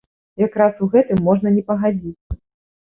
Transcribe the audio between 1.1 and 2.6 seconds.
можна не пагадзіцца.